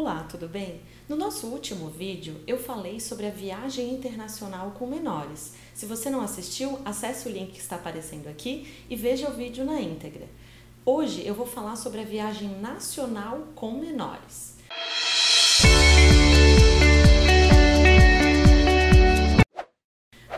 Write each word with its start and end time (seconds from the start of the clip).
Olá, 0.00 0.26
tudo 0.30 0.48
bem? 0.48 0.80
No 1.06 1.14
nosso 1.14 1.46
último 1.46 1.90
vídeo 1.90 2.40
eu 2.46 2.56
falei 2.56 2.98
sobre 2.98 3.26
a 3.26 3.30
viagem 3.30 3.92
internacional 3.92 4.70
com 4.70 4.86
menores. 4.86 5.52
Se 5.74 5.84
você 5.84 6.08
não 6.08 6.22
assistiu, 6.22 6.78
acesse 6.86 7.28
o 7.28 7.30
link 7.30 7.52
que 7.52 7.60
está 7.60 7.76
aparecendo 7.76 8.26
aqui 8.26 8.66
e 8.88 8.96
veja 8.96 9.28
o 9.28 9.34
vídeo 9.34 9.62
na 9.62 9.78
íntegra. 9.78 10.26
Hoje 10.86 11.22
eu 11.26 11.34
vou 11.34 11.44
falar 11.44 11.76
sobre 11.76 12.00
a 12.00 12.04
viagem 12.04 12.48
nacional 12.48 13.48
com 13.54 13.72
menores. 13.72 14.56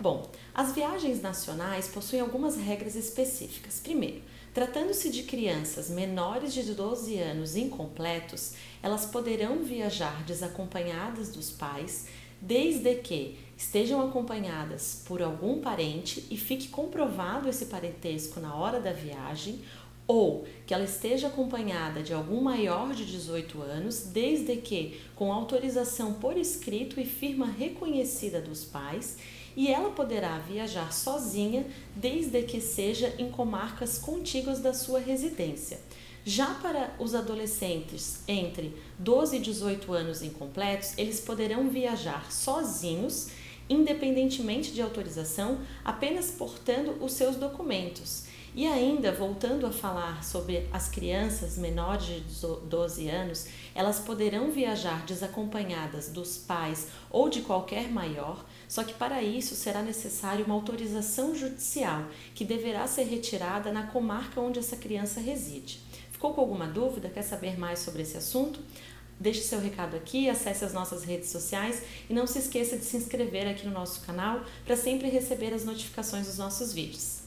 Bom, 0.00 0.31
as 0.54 0.72
viagens 0.72 1.22
nacionais 1.22 1.88
possuem 1.88 2.20
algumas 2.20 2.56
regras 2.56 2.94
específicas. 2.94 3.80
Primeiro, 3.80 4.22
tratando-se 4.52 5.10
de 5.10 5.22
crianças 5.22 5.88
menores 5.88 6.52
de 6.52 6.62
12 6.74 7.18
anos 7.18 7.56
incompletos, 7.56 8.52
elas 8.82 9.06
poderão 9.06 9.62
viajar 9.62 10.22
desacompanhadas 10.24 11.30
dos 11.30 11.50
pais, 11.50 12.06
desde 12.40 12.96
que 12.96 13.38
estejam 13.56 14.06
acompanhadas 14.06 15.02
por 15.06 15.22
algum 15.22 15.60
parente 15.60 16.26
e 16.30 16.36
fique 16.36 16.68
comprovado 16.68 17.48
esse 17.48 17.66
parentesco 17.66 18.40
na 18.40 18.54
hora 18.54 18.80
da 18.80 18.92
viagem, 18.92 19.60
ou 20.06 20.44
que 20.66 20.74
ela 20.74 20.84
esteja 20.84 21.28
acompanhada 21.28 22.02
de 22.02 22.12
algum 22.12 22.40
maior 22.40 22.92
de 22.92 23.04
18 23.04 23.62
anos, 23.62 24.00
desde 24.00 24.56
que 24.56 25.00
com 25.14 25.32
autorização 25.32 26.14
por 26.14 26.36
escrito 26.36 27.00
e 27.00 27.04
firma 27.04 27.46
reconhecida 27.46 28.40
dos 28.40 28.64
pais 28.64 29.16
e 29.56 29.68
ela 29.68 29.90
poderá 29.90 30.38
viajar 30.38 30.92
sozinha 30.92 31.66
desde 31.94 32.42
que 32.42 32.60
seja 32.60 33.14
em 33.18 33.30
comarcas 33.30 33.98
contíguas 33.98 34.60
da 34.60 34.72
sua 34.72 34.98
residência. 34.98 35.80
Já 36.24 36.54
para 36.54 36.94
os 37.00 37.14
adolescentes 37.14 38.20
entre 38.28 38.74
12 38.98 39.36
e 39.36 39.40
18 39.40 39.92
anos 39.92 40.22
incompletos, 40.22 40.96
eles 40.96 41.20
poderão 41.20 41.68
viajar 41.68 42.30
sozinhos, 42.30 43.28
independentemente 43.72 44.72
de 44.72 44.82
autorização, 44.82 45.58
apenas 45.84 46.30
portando 46.30 47.02
os 47.02 47.12
seus 47.12 47.36
documentos. 47.36 48.24
E 48.54 48.66
ainda, 48.66 49.10
voltando 49.10 49.66
a 49.66 49.72
falar 49.72 50.22
sobre 50.22 50.68
as 50.70 50.86
crianças 50.86 51.56
menores 51.56 52.04
de 52.04 52.20
12 52.66 53.08
anos, 53.08 53.46
elas 53.74 53.98
poderão 53.98 54.50
viajar 54.50 55.06
desacompanhadas 55.06 56.10
dos 56.10 56.36
pais 56.36 56.88
ou 57.10 57.30
de 57.30 57.40
qualquer 57.40 57.90
maior, 57.90 58.44
só 58.68 58.84
que 58.84 58.92
para 58.92 59.22
isso 59.22 59.54
será 59.54 59.80
necessário 59.82 60.44
uma 60.44 60.54
autorização 60.54 61.34
judicial, 61.34 62.04
que 62.34 62.44
deverá 62.44 62.86
ser 62.86 63.04
retirada 63.04 63.72
na 63.72 63.86
comarca 63.86 64.38
onde 64.38 64.58
essa 64.58 64.76
criança 64.76 65.18
reside. 65.18 65.80
Ficou 66.10 66.34
com 66.34 66.42
alguma 66.42 66.66
dúvida? 66.66 67.08
Quer 67.08 67.22
saber 67.22 67.58
mais 67.58 67.78
sobre 67.78 68.02
esse 68.02 68.18
assunto? 68.18 68.60
Deixe 69.22 69.42
seu 69.42 69.60
recado 69.60 69.94
aqui, 69.96 70.28
acesse 70.28 70.64
as 70.64 70.72
nossas 70.72 71.04
redes 71.04 71.28
sociais 71.28 71.80
e 72.10 72.12
não 72.12 72.26
se 72.26 72.40
esqueça 72.40 72.76
de 72.76 72.84
se 72.84 72.96
inscrever 72.96 73.46
aqui 73.46 73.64
no 73.64 73.72
nosso 73.72 74.00
canal 74.04 74.44
para 74.64 74.76
sempre 74.76 75.08
receber 75.08 75.54
as 75.54 75.64
notificações 75.64 76.26
dos 76.26 76.38
nossos 76.38 76.72
vídeos. 76.72 77.21